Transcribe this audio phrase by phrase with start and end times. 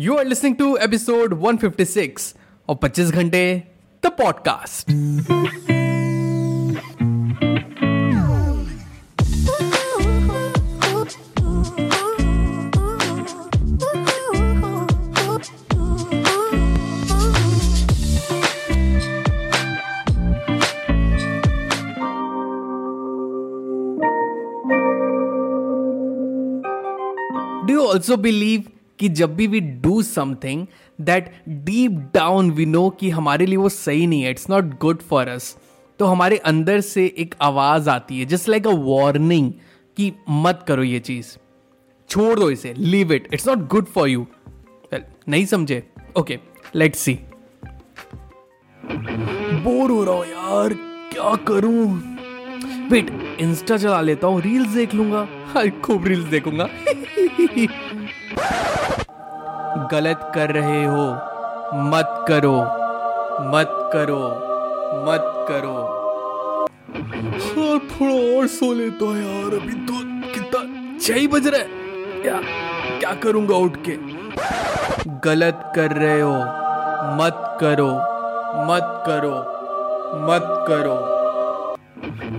[0.00, 2.34] You are listening to episode 156
[2.68, 3.42] of 25 घंटे
[4.00, 4.86] the podcast.
[27.66, 30.66] Do you also believe कि जब भी we do something
[31.00, 35.02] that deep down we know कि हमारे लिए वो सही नहीं है it's not good
[35.02, 35.56] for us
[35.98, 39.52] तो हमारे अंदर से एक आवाज़ आती है जस्ट लाइक अ वार्निंग
[39.96, 41.36] कि मत करो ये चीज़।
[42.08, 44.26] छोड़ दो इसे leave it it's not good for you
[45.28, 45.82] नहीं समझे?
[46.18, 46.38] ओके
[46.74, 47.18] लेट सी
[49.64, 50.74] बोर हो रहा हूँ यार,
[51.12, 52.16] क्या करूँ?
[52.90, 55.26] वेट इंस्टा चला लेता हूँ रील्स देख लूँगा।
[55.84, 56.64] खूब रील्स देखूँगा।
[59.92, 61.04] गलत कर रहे हो
[61.90, 62.56] मत करो
[63.52, 64.20] मत करो
[65.06, 65.74] मत करो।
[67.62, 69.94] और थोड़ा और सो लेता हूँ यार अभी तो
[70.34, 72.40] कितना छह ही बज रहा है। क्या
[73.00, 73.96] क्या करूँगा उठ के?
[75.24, 76.32] गलत कर रहे हो
[77.20, 77.90] मत करो
[78.70, 79.36] मत करो
[80.24, 80.96] मत करो।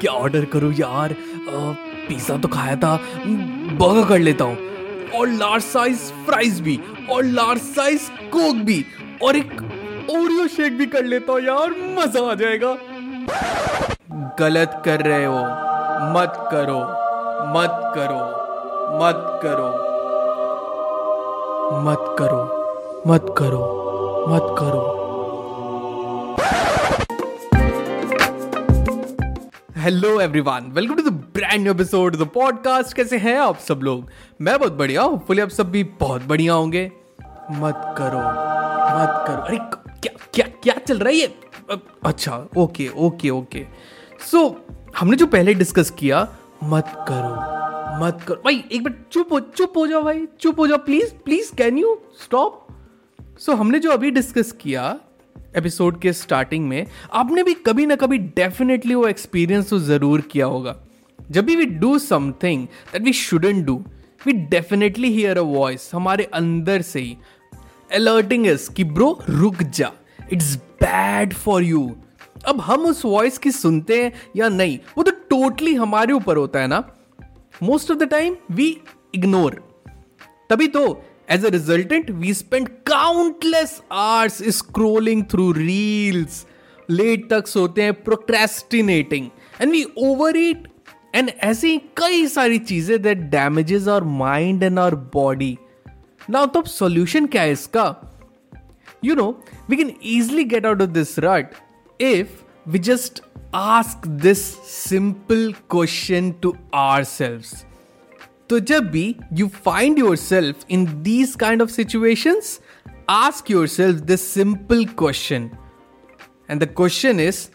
[0.00, 1.14] क्या ऑर्डर करूँ यार?
[2.08, 4.73] पिज्जा तो खाया था बर्गर कर लेता हूँ।
[5.14, 6.78] और लार्ज साइज़ फ्राइज भी,
[7.10, 8.84] और लार्ज साइज़ कोक भी,
[9.22, 9.52] और एक
[10.10, 12.76] ओरियो शेक भी कर लेता हूँ यार, मज़ा आ जाएगा।
[14.38, 15.40] गलत कर रहे हो,
[16.14, 16.80] मत करो
[17.46, 18.22] मत करो
[18.96, 19.68] मत करो
[21.84, 22.42] मत करो
[23.06, 23.62] मत करो
[24.28, 25.03] मत करो।
[29.84, 34.10] Hello everyone welcome to the brand new episode the podcast कैसे हैं आप सब लोग?
[34.40, 36.92] मैं बहुत बढ़िया हूँ। फुली आप सब भी बहुत बढ़िया होंगे।
[37.50, 38.18] मत करो।
[38.98, 39.56] मत करो। अरे,
[40.00, 41.34] क्या क्या क्या चल रहा है ये?
[42.04, 43.66] अच्छा ओके ओके ओके
[44.30, 44.66] सो
[44.98, 47.34] हमने जो पहले डिस्कस किया, मत करो।
[48.04, 51.14] मत करो। भाई, एक बार चुप हो चुप हो जाओ भाई। चुप हो जाओ please
[51.14, 52.68] please can you stop
[53.38, 54.98] so हमने जो अभी डिस्कस किया
[55.56, 60.46] एपिसोड के स्टार्टिंग में, आपने भी कभी ना कभी डेफिनेटली वो एक्सपीरियंस तो ज़रूर किया
[60.46, 60.76] होगा।
[61.18, 63.84] जब भी we do something that we shouldn't do
[64.26, 67.16] we definitely hear a voice हमारे अंदर से ही
[67.92, 69.90] अलर्टिंग इज़ कि ब्रो रुक जा
[70.32, 71.90] इट्स बैड फॉर यू
[72.46, 76.60] अब हम उस वॉइस की सुनते हैं या नहीं, वो तो टोटली हमारे ऊपर होता
[76.60, 76.82] है ना।
[77.62, 78.66] Most of the time we
[79.14, 79.54] ignore
[80.50, 80.84] तभी तो
[81.28, 86.44] As a resultant, we spend countless hours scrolling through reels.
[86.88, 89.28] Late तक सोते हैं procrastinating
[89.60, 89.82] and we
[90.36, 90.66] overeat
[91.14, 95.56] and ऐसी कई सारी चीज़ें that damages our mind and our body
[96.30, 97.86] now तो सॉल्यूशन क्या है इसका?
[99.04, 99.28] You know
[99.70, 101.54] we can easily get out of this rut
[102.00, 103.22] if we just
[103.54, 106.56] ask this simple question to
[107.04, 107.64] ourselves
[108.49, 112.59] तो जब भी you find yourself in these kind of situations
[113.09, 115.49] ask yourself this simple question
[116.51, 117.49] and the question is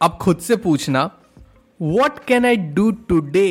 [0.00, 1.10] अब खुद से पूछना
[1.80, 3.48] what can I do today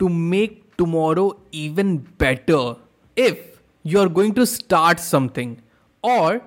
[0.00, 3.44] to make tomorrow even better if
[3.84, 5.56] you are going to start something
[6.04, 6.40] or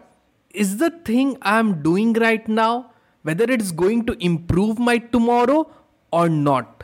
[0.53, 2.81] is the thing I am doing right now
[3.25, 5.59] whether it is going to improve my tomorrow
[6.13, 6.83] or not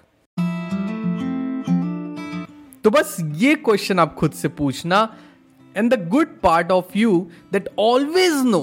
[2.88, 5.16] तो बस ये question आप खुद से पूछना
[5.76, 8.60] and the good part of you that always know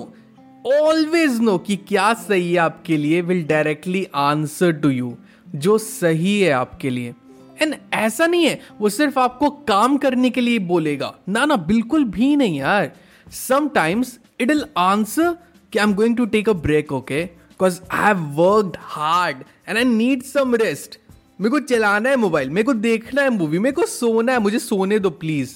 [0.82, 5.18] always know कि क्या सही है आपके लिए will directly answer to you
[5.56, 7.14] जो सही है आपके लिए।
[7.62, 12.04] एंड ऐसा नहीं है, वो सिर्फ़ आपको काम करने के लिए बोलेगा। ना ना, बिल्कुल
[12.04, 12.92] भी नहीं यार।
[13.32, 15.38] समटाइम्स इट विल आंसर
[15.74, 19.38] कि I am going to take a break okay because I have worked hard
[19.68, 21.00] and I need some rest
[21.40, 24.60] मेरे को चलाना है मोबाइल, मेरे को देखना है मूवी मेरे को सोना है, मुझे
[24.60, 25.50] सोने दो please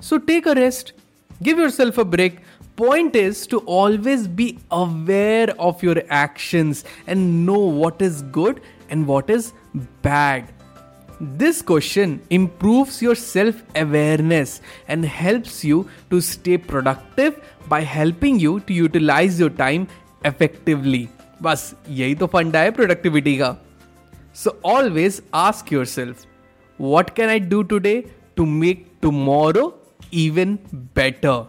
[0.00, 0.94] so take a rest
[1.42, 2.38] give yourself a break
[2.78, 6.74] point is to always be aware of your action
[7.08, 8.60] and know what is good
[8.92, 9.50] and what is
[10.04, 10.46] bad
[11.38, 17.34] this question improves your self awareness and helps you to stay productive
[17.68, 19.86] by helping you to utilize your time
[20.26, 21.08] effectively
[21.42, 23.56] बस, यही तो फंडा है productivity का।
[24.34, 26.26] So always ask yourself
[26.76, 29.74] what can I do today to make tomorrow
[30.10, 30.58] even
[30.94, 31.46] better?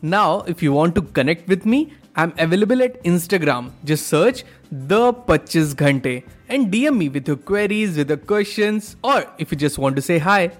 [0.00, 3.72] Now, if you want to connect with me, I'm available at Instagram.
[3.84, 9.24] Just search the Pachis Ghante and DM me with your queries, with your questions, or
[9.38, 10.50] if you just want to say hi.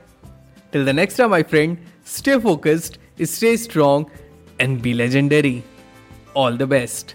[0.73, 4.11] Till the next time, my friend, stay focused stay strong,
[4.61, 5.63] and be legendary.
[6.35, 7.15] All the best.